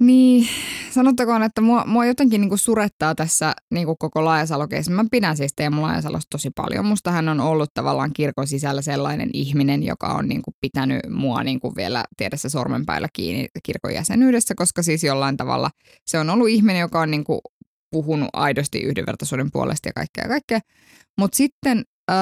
[0.00, 0.48] Niin,
[0.90, 4.90] sanottakoon, että mua, mua jotenkin niinku surettaa tässä niinku koko Laajasalo-keissi.
[4.90, 6.86] Mä pidän siis Teemu Laajasalosta tosi paljon.
[6.86, 11.76] Musta hän on ollut tavallaan kirkon sisällä sellainen ihminen, joka on niinku pitänyt mua niinku
[11.76, 15.70] vielä tiedessä sormenpäillä kiinni kirkon jäsenyydessä, koska siis jollain tavalla
[16.06, 17.40] se on ollut ihminen, joka on niinku
[17.90, 20.60] puhunut aidosti yhdenvertaisuuden puolesta ja kaikkea kaikkea.
[21.18, 22.16] Mutta sitten äh,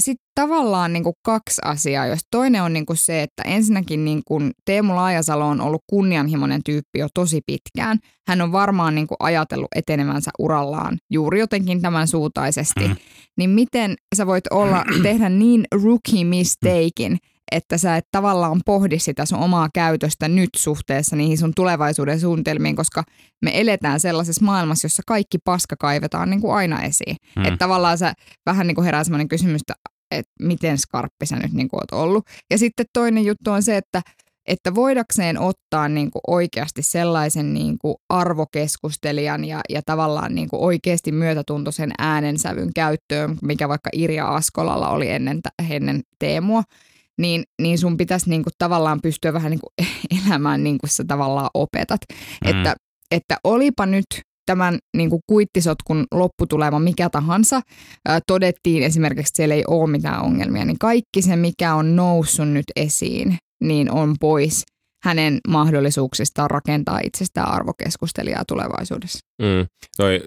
[0.00, 5.46] sit tavallaan niinku kaksi asiaa, jos toinen on niinku se, että ensinnäkin niinku Teemu Laajasalo
[5.46, 7.98] on ollut kunnianhimoinen tyyppi jo tosi pitkään.
[8.28, 12.88] Hän on varmaan niinku ajatellut etenevänsä urallaan juuri jotenkin tämän suutaisesti.
[12.88, 12.96] Mm.
[13.36, 17.18] Niin miten sä voit olla, tehdä niin rookie mistakein,
[17.52, 22.76] että sä et tavallaan pohdi sitä sun omaa käytöstä nyt suhteessa niihin sun tulevaisuuden suunnitelmiin,
[22.76, 23.04] koska
[23.42, 27.16] me eletään sellaisessa maailmassa, jossa kaikki paska kaivetaan niin kuin aina esiin.
[27.36, 27.44] Mm.
[27.44, 28.12] Että tavallaan sä
[28.46, 29.74] vähän niin kuin herää sellainen kysymys, että,
[30.10, 32.24] että miten skarppi sä nyt niin kuin oot ollut.
[32.50, 34.02] Ja sitten toinen juttu on se, että
[34.46, 40.62] että voidakseen ottaa niin kuin oikeasti sellaisen niin kuin arvokeskustelijan ja, ja tavallaan niin kuin
[40.62, 46.62] oikeasti myötätuntoisen äänensävyn käyttöön, mikä vaikka Irja Askolalla oli ennen, ennen Teemua,
[47.18, 49.88] niin, niin sun pitäisi niin kuin tavallaan pystyä vähän niin kuin
[50.26, 52.00] elämään niin kuin sä tavallaan opetat.
[52.44, 52.50] Mm.
[52.50, 52.74] Että,
[53.10, 54.06] että olipa nyt
[54.46, 57.60] tämän niin kuin kuittisotkun lopputulema mikä tahansa,
[58.08, 62.48] ää, todettiin esimerkiksi, että siellä ei ole mitään ongelmia, niin kaikki se, mikä on noussut
[62.48, 64.64] nyt esiin, niin on pois
[65.04, 69.18] hänen mahdollisuuksistaan rakentaa itsestään arvokeskustelijaa tulevaisuudessa.
[69.42, 69.66] Mm.
[69.96, 70.20] Toi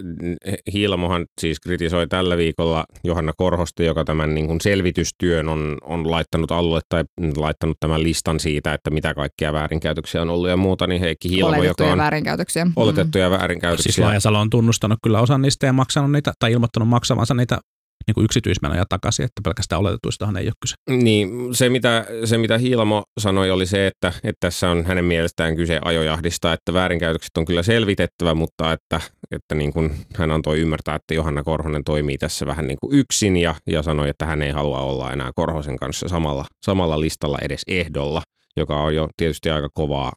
[0.73, 6.51] Hiilamohan siis kritisoi tällä viikolla Johanna Korhosta, joka tämän niin kuin selvitystyön on, on laittanut
[6.51, 7.03] alulle tai
[7.37, 11.63] laittanut tämän listan siitä, että mitä kaikkia väärinkäytöksiä on ollut ja muuta, niin Heikki Hiilamo,
[11.63, 12.67] joka on väärinkäytöksiä.
[12.75, 13.83] oletettuja väärinkäytöksiä.
[13.83, 17.59] Siis Laajasalo on tunnustanut kyllä osan niistä ja maksanut niitä, tai ilmoittanut maksavansa niitä
[18.07, 20.75] niin kuin yksityismenoja takaisin, että pelkästään oletetuistahan ei ole kyse.
[21.03, 25.55] Niin, se mitä, se mitä Hiilamo sanoi oli se, että, että tässä on hänen mielestään
[25.55, 30.95] kyse ajojahdista, että väärinkäytökset on kyllä selvitettävä, mutta että, että niin kuin hän antoi ymmärtää,
[30.95, 34.51] että Johanna Korhonen toimii tässä vähän niin kuin yksin ja, ja sanoi, että hän ei
[34.51, 38.21] halua olla enää Korhosen kanssa samalla, samalla listalla edes ehdolla,
[38.57, 40.13] joka on jo tietysti aika kovaa,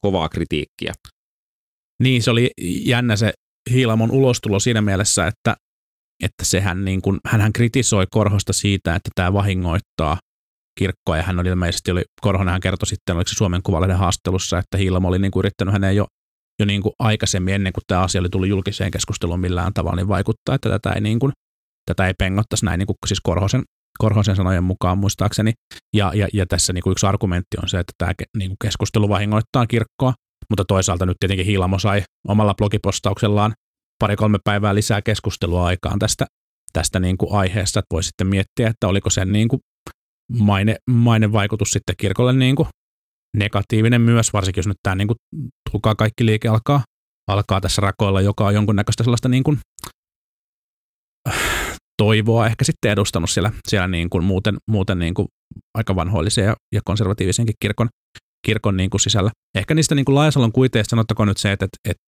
[0.00, 0.92] kovaa kritiikkiä.
[2.02, 2.50] Niin, se oli
[2.84, 3.32] jännä se
[3.70, 5.56] Hiilamon ulostulo siinä mielessä, että
[6.22, 10.18] että sehän niin kuin, hänhän kritisoi Korhosta siitä, että tämä vahingoittaa
[10.78, 14.58] kirkkoa, ja hän oli ilmeisesti, oli, Korhonen hän kertoi sitten, oliko se Suomen Kuvalehden haastattelussa,
[14.58, 16.06] että Hiilamo oli niin kuin yrittänyt häneen jo,
[16.60, 20.08] jo niin kuin aikaisemmin, ennen kuin tämä asia oli tullut julkiseen keskusteluun millään tavalla, niin
[20.08, 21.32] vaikuttaa, että tätä ei, niin kuin,
[21.90, 23.62] tätä ei pengottaisi näin, niin kuin siis Korhosen,
[23.98, 25.52] Korhosen sanojen mukaan muistaakseni.
[25.96, 29.08] Ja, ja, ja tässä niin kuin yksi argumentti on se, että tämä niin kuin keskustelu
[29.08, 30.12] vahingoittaa kirkkoa,
[30.50, 33.52] mutta toisaalta nyt tietenkin Hiilamo sai omalla blogipostauksellaan
[33.98, 36.26] pari-kolme päivää lisää keskustelua aikaan tästä,
[36.72, 39.60] tästä niin kuin aiheesta, että voi sitten miettiä, että oliko sen niin kuin
[40.38, 42.68] maine, mainevaikutus sitten kirkolle niin kuin
[43.36, 45.16] negatiivinen myös, varsinkin jos nyt tämä niin kuin,
[45.70, 46.82] tulkaa kaikki liike alkaa,
[47.30, 49.58] alkaa tässä rakoilla, joka on jonkunnäköistä sellaista niin kuin,
[52.02, 55.28] toivoa ehkä sitten edustanut siellä, siellä niin kuin muuten, muuten niin kuin
[55.74, 57.88] aika vanhoillisen ja, ja konservatiivisenkin kirkon,
[58.46, 59.30] kirkon niin kuin sisällä.
[59.54, 62.05] Ehkä niistä niin kuin Laajasalon kuiteista sanottakoon nyt se, että, että, että et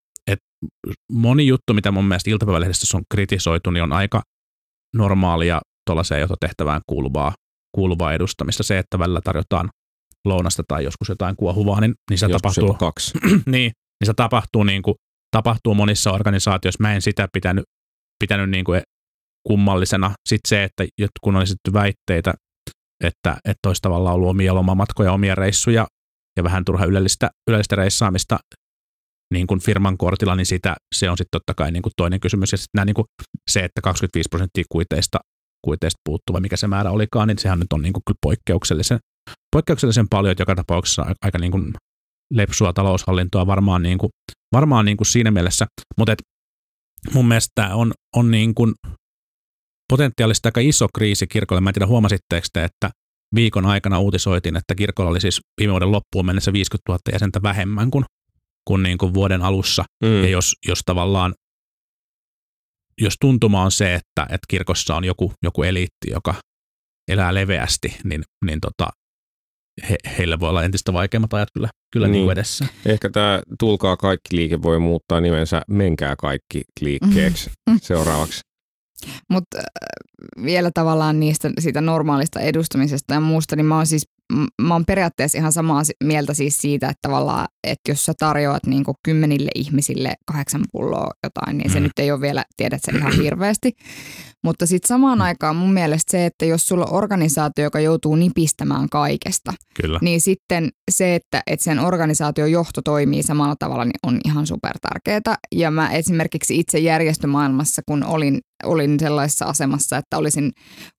[1.12, 4.23] moni juttu, mitä mun mielestä iltapäivälehdistössä on kritisoitu, niin on aika
[4.94, 7.35] normaalia tuollaiseen johtotehtävään kuuluvaa,
[7.75, 8.62] kuuluvaa edustamista.
[8.62, 9.68] Se, että välillä tarjotaan
[10.25, 12.75] lounasta tai joskus jotain kuohuvaa, niin, niin se joskus tapahtuu.
[12.75, 13.18] kaksi.
[13.29, 14.94] niin, niin se tapahtuu, niin kuin,
[15.31, 16.83] tapahtuu monissa organisaatioissa.
[16.83, 17.64] Mä en sitä pitänyt,
[18.25, 18.83] pitänyt niin kuin
[19.47, 20.14] kummallisena.
[20.29, 20.85] Sitten se, että
[21.21, 22.35] kun on esitetty väitteitä,
[23.05, 25.87] että, että olisi tavallaan ollut omia lomamatkoja, omia reissuja
[26.37, 28.38] ja vähän turha ylellistä, ylellistä reissaamista
[29.35, 32.53] niin kuin firman kortilla, niin sitä, se on sitten totta kai niin kuin toinen kysymys.
[32.53, 33.07] Ja sitten niin kuin
[33.51, 35.19] se, että 25 prosenttia kuiteista,
[35.64, 38.99] kuiteista puuttuu, mikä se määrä olikaan, niin sehän nyt on niin kuin kyllä poikkeuksellisen,
[39.57, 41.73] poikkeuksellisen paljon, että joka tapauksessa aika niin kuin
[42.35, 44.11] lepsua taloushallintoa varmaan, niin kuin,
[44.53, 45.67] varmaan niin kuin siinä mielessä.
[45.99, 46.23] Mutta et
[47.14, 48.75] mun mielestä on, on niin kuin
[49.93, 51.61] potentiaalisesti aika iso kriisi kirkolle.
[51.61, 52.91] Mä en tiedä, huomasitteko te, että
[53.35, 57.91] viikon aikana uutisoitiin, että kirkolla oli siis viime vuoden loppuun mennessä 50 000 jäsentä vähemmän
[57.91, 58.05] kuin
[58.69, 59.85] kuin, niin kuin vuoden alussa.
[60.05, 60.23] Mm.
[60.23, 61.35] Ja jos, jos tavallaan,
[63.01, 66.35] jos tuntuma on se, että, että kirkossa on joku, joku eliitti, joka
[67.11, 68.89] elää leveästi, niin, niin tota,
[69.91, 72.23] he, heillä voi olla entistä vaikeammat ajat kyllä, kyllä niin.
[72.23, 72.67] Niin edessä.
[72.87, 77.51] Ehkä tämä Tulkaa kaikki liike voi muuttaa nimensä Menkää kaikki liikkeeksi
[77.83, 78.41] seuraavaksi.
[79.31, 84.07] Mutta äh, vielä tavallaan niistä siitä normaalista edustamisesta ja muusta, niin mä oon siis
[84.63, 88.85] mä oon periaatteessa ihan samaa mieltä siis siitä, että tavallaan, että jos sä tarjoat niin
[89.03, 91.83] kymmenille ihmisille kahdeksan pulloa jotain, niin se mm.
[91.83, 93.73] nyt ei ole vielä, tiedät sä ihan hirveästi.
[94.45, 98.89] Mutta sitten samaan aikaan mun mielestä se, että jos sulla on organisaatio, joka joutuu nipistämään
[98.89, 99.99] kaikesta, Kyllä.
[100.03, 104.79] niin sitten se, että, että sen organisaation johto toimii samalla tavalla, niin on ihan super
[104.81, 105.37] tärkeää.
[105.53, 110.53] Ja mä esimerkiksi itse järjestömaailmassa, kun olin, olin sellaisessa asemassa, että olisin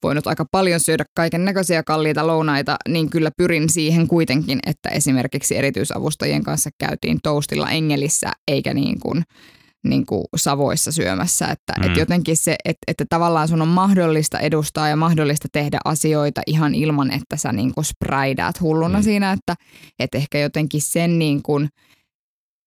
[0.04, 5.58] voinut aika paljon syödä kaiken näköisiä kalliita lounaita, niin kyllä pyrin siihen kuitenkin, että esimerkiksi
[5.58, 9.24] erityisavustajien kanssa käytiin toastilla Engelissä, eikä niin kuin
[9.84, 11.46] niin kuin Savoissa syömässä.
[11.46, 11.84] Että, mm.
[11.84, 16.76] että jotenkin se, että, että tavallaan sun on mahdollista edustaa ja mahdollista tehdä asioita ihan
[16.76, 19.04] ilman, että sä niin kuin spraidaat hulluna mm.
[19.04, 19.56] siinä, että,
[20.00, 21.70] että ehkä jotenkin sen niin kuin,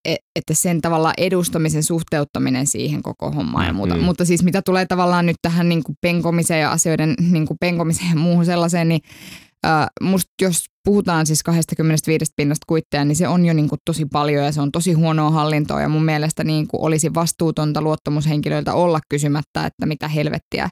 [0.05, 3.95] että sen tavallaan edustamisen suhteuttaminen siihen koko hommaan ja muuta.
[3.95, 4.03] Mm.
[4.03, 8.11] Mutta siis mitä tulee tavallaan nyt tähän niin kuin penkomiseen ja asioiden niin kuin penkomiseen
[8.11, 9.01] ja muuhun sellaiseen, niin
[9.67, 14.07] äh, musta jos puhutaan siis 25 pinnasta kuitteja, niin se on jo niin kuin tosi
[14.07, 15.81] paljon ja se on tosi huonoa hallintoa.
[15.81, 20.69] Ja mun mielestä niin kuin olisi vastuutonta luottamushenkilöiltä olla kysymättä, että mitä helvettiä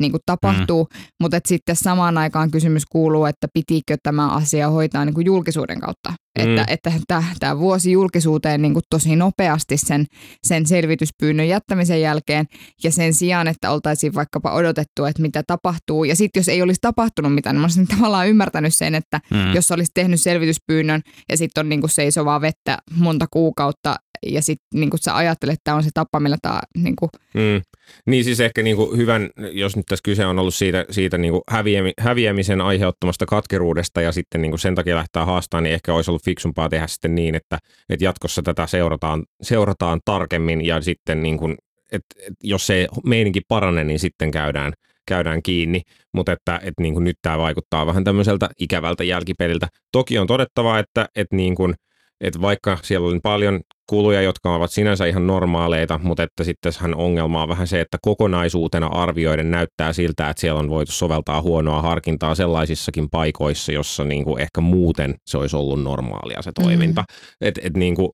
[0.00, 1.00] niin kuin tapahtuu, mm.
[1.20, 6.10] mutta sitten samaan aikaan kysymys kuuluu, että pitikö tämä asia hoitaa niin kuin julkisuuden kautta,
[6.10, 6.58] mm.
[6.58, 10.06] että, että tämä vuosi julkisuuteen niin kuin tosi nopeasti sen,
[10.46, 12.46] sen selvityspyynnön jättämisen jälkeen
[12.84, 16.04] ja sen sijaan, että oltaisiin vaikkapa odotettu, että mitä tapahtuu.
[16.04, 19.53] Ja sitten jos ei olisi tapahtunut mitään, niin mä olisin tavallaan ymmärtänyt sen, että mm
[19.54, 24.96] jos olisi tehnyt selvityspyynnön ja sitten on niinku seisovaa vettä monta kuukautta ja sitten niinku
[24.96, 27.62] sä ajattelet, että tämä on se tapa, millä tämä niinku, Mm.
[28.06, 31.32] Niin siis ehkä niin kuin hyvän, jos nyt tässä kyse on ollut siitä, siitä niin
[31.32, 35.94] kuin häviämi, häviämisen aiheuttamasta katkeruudesta ja sitten niin kuin sen takia lähtää haastamaan, niin ehkä
[35.94, 41.22] olisi ollut fiksumpaa tehdä sitten niin, että, että jatkossa tätä seurataan, seurataan tarkemmin ja sitten
[41.22, 41.56] niin kuin,
[41.92, 44.72] että, että jos se meininki parane, niin sitten käydään,
[45.08, 45.80] käydään kiinni,
[46.14, 49.68] mutta että, että niin kuin nyt tämä vaikuttaa vähän tämmöiseltä ikävältä jälkipeliltä.
[49.92, 51.74] Toki on todettava, että, että niin kuin,
[52.20, 57.42] että vaikka siellä on paljon kuluja, jotka ovat sinänsä ihan normaaleita, mutta että sitten ongelma
[57.42, 62.34] on vähän se, että kokonaisuutena arvioiden näyttää siltä, että siellä on voitu soveltaa huonoa harkintaa
[62.34, 67.00] sellaisissakin paikoissa, jossa niin kuin ehkä muuten se olisi ollut normaalia se toiminta.
[67.00, 67.48] Mm.
[67.48, 68.08] Et, et niin kuin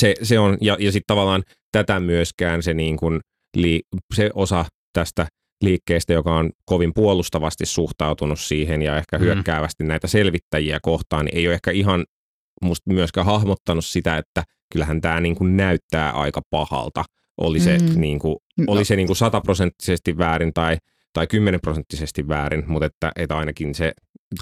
[0.00, 3.20] se, se on, ja, ja sitten tavallaan tätä myöskään se, niin kuin,
[3.56, 3.80] li,
[4.14, 5.26] se osa tästä
[5.62, 11.46] liikkeestä, joka on kovin puolustavasti suhtautunut siihen ja ehkä hyökkäävästi näitä selvittäjiä kohtaan, niin ei
[11.46, 12.04] ole ehkä ihan
[12.62, 17.04] musta myöskään hahmottanut sitä, että kyllähän tämä niin kuin näyttää aika pahalta.
[17.38, 18.00] Oli se, Mm.
[18.00, 18.64] niin kuin, No.
[18.68, 20.76] oli se niin kuin sataprosenttisesti väärin tai,
[21.12, 23.92] tai kymmenenprosenttisesti väärin, mutta että, että ainakin se,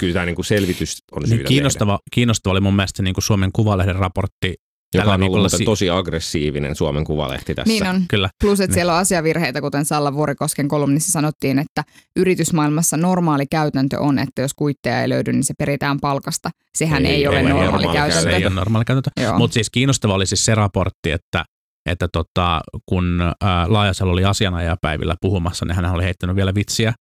[0.00, 3.24] kyllä tämä niin kuin selvitys on syytä Niin kiinnostava, kiinnostava oli mun mielestä niin kuin
[3.24, 4.54] Suomen Kuvalehden raportti.
[4.94, 7.72] Joka tällä on ollut viikolla muuten si- tosi aggressiivinen Suomen Kuvalehti tässä.
[7.72, 8.02] niin on.
[8.08, 8.28] Kyllä.
[8.40, 8.74] Plus, että Niin.
[8.74, 11.82] siellä on asiavirheitä, kuten Salla Vuorikosken kolumnissa sanottiin, että
[12.16, 16.50] yritysmaailmassa normaali käytäntö on, että jos kuitteja ei löydy, niin se peritään palkasta.
[16.78, 18.30] Sehän Ei ei, ole ole normaali, normaali käytäntö.
[18.30, 19.10] Se ei ole normaali käytäntö.
[19.38, 21.44] Mutta siis kiinnostava oli siis se raportti, että,
[21.86, 26.92] että tota, kun ää, Laajasalo oli asianajapäivillä puhumassa, niin hän oli heittänyt vielä vitsiä,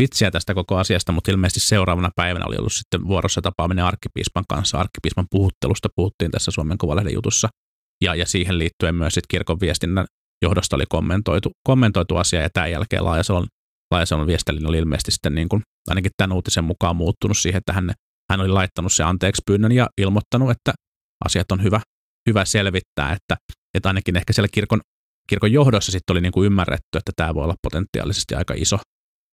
[0.00, 4.78] vitsiä tästä koko asiasta, mutta ilmeisesti seuraavana päivänä oli ollut sitten vuorossa tapaaminen arkkipiispan kanssa.
[4.78, 7.48] Arkkipiispan puhuttelusta puhuttiin tässä Suomen Kuvalehden jutussa.
[8.04, 10.06] Ja, ja siihen liittyen myös sitten kirkon viestinnän
[10.42, 13.46] johdosta oli kommentoitu, kommentoitu asia, ja tämän jälkeen Laajasalon,
[13.90, 17.92] Laajasalon viestelin oli ilmeisesti sitten niin kuin, ainakin tämän uutisen mukaan muuttunut siihen, että hän,
[18.30, 20.72] hän oli laittanut se anteeksi pyynnön ja ilmoittanut, että
[21.24, 21.80] asiat on hyvä,
[22.28, 23.36] hyvä selvittää, että,
[23.74, 24.80] että ainakin ehkä siellä kirkon,
[25.28, 28.78] kirkon johdossa sitten oli niin kuin ymmärretty, että tämä voi olla potentiaalisesti aika iso,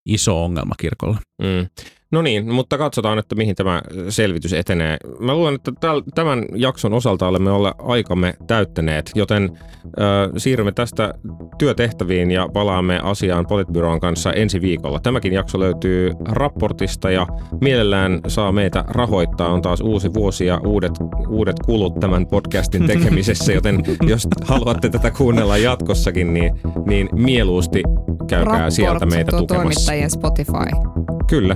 [0.05, 1.17] iso ongelma kirkolle.
[1.41, 1.69] Mm.
[2.13, 4.97] No niin, mutta katsotaan, että mihin tämä selvitys etenee.
[5.19, 5.71] Mä luulen, että
[6.15, 9.49] tämän jakson osalta olemme olla aikamme täyttäneet, joten
[9.85, 11.13] ö, siirrymme tästä
[11.57, 14.99] työtehtäviin ja palaamme asiaan Politbyroon kanssa ensi viikolla.
[14.99, 17.27] Tämäkin jakso löytyy raportista ja
[17.61, 19.53] mielellään saa meitä rahoittaa.
[19.53, 20.93] On taas uusi vuosi ja uudet,
[21.29, 26.53] uudet kulut tämän podcastin tekemisessä, joten jos haluatte tätä kuunnella jatkossakin, niin,
[26.85, 27.83] niin mieluusti
[28.27, 29.55] käykää sieltä meitä tukemassa.
[29.55, 30.93] toimittajien Spotify.
[31.29, 31.55] Kyllä,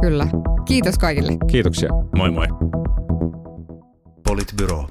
[0.00, 0.26] Kyllä.
[0.64, 1.32] Kiitos kaikille.
[1.50, 1.88] kiitoksia.
[2.16, 2.46] Moi moi!
[4.28, 4.86] Politbyro.